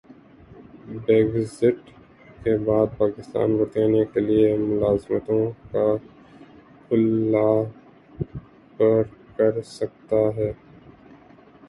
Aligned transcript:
Brexit 0.97 1.89
کے 2.43 2.57
بعد 2.57 2.97
پاکستان 2.97 3.55
برطانیہ 3.57 4.03
کیلئے 4.13 4.55
ملازمتوں 4.59 5.39
کا 5.71 5.85
خلا 6.87 7.49
پر 8.77 9.01
کرسکتا 9.37 10.21
ہے 10.35 10.51